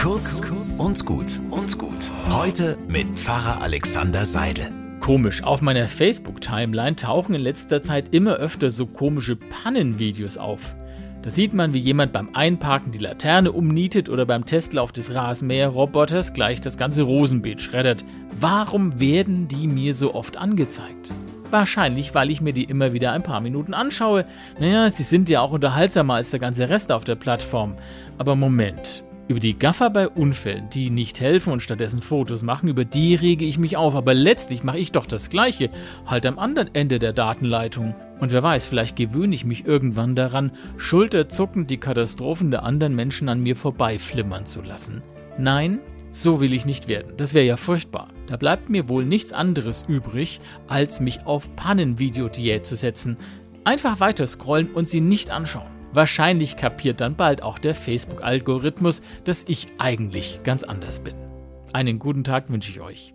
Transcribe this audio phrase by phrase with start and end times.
[0.00, 0.40] Kurz
[0.78, 2.10] und gut und gut.
[2.30, 4.72] Heute mit Pfarrer Alexander Seidel.
[4.98, 10.74] Komisch, auf meiner Facebook-Timeline tauchen in letzter Zeit immer öfter so komische Pannenvideos auf.
[11.20, 16.32] Da sieht man, wie jemand beim Einparken die Laterne umnietet oder beim Testlauf des Rasenmäherroboters
[16.32, 18.02] gleich das ganze Rosenbeet schreddert.
[18.40, 21.12] Warum werden die mir so oft angezeigt?
[21.50, 24.24] Wahrscheinlich, weil ich mir die immer wieder ein paar Minuten anschaue.
[24.58, 27.74] Naja, sie sind ja auch unterhaltsamer als der ganze Rest auf der Plattform.
[28.16, 29.04] Aber Moment.
[29.30, 33.44] Über die Gaffer bei Unfällen, die nicht helfen und stattdessen Fotos machen, über die rege
[33.44, 33.94] ich mich auf.
[33.94, 35.68] Aber letztlich mache ich doch das Gleiche,
[36.04, 37.94] halt am anderen Ende der Datenleitung.
[38.18, 43.28] Und wer weiß, vielleicht gewöhne ich mich irgendwann daran, schulterzuckend die Katastrophen der anderen Menschen
[43.28, 45.00] an mir vorbeiflimmern zu lassen.
[45.38, 45.78] Nein,
[46.10, 47.12] so will ich nicht werden.
[47.16, 48.08] Das wäre ja furchtbar.
[48.26, 53.16] Da bleibt mir wohl nichts anderes übrig, als mich auf Pannenvideodiät zu setzen.
[53.62, 55.79] Einfach weiter scrollen und sie nicht anschauen.
[55.92, 61.14] Wahrscheinlich kapiert dann bald auch der Facebook-Algorithmus, dass ich eigentlich ganz anders bin.
[61.72, 63.14] Einen guten Tag wünsche ich euch.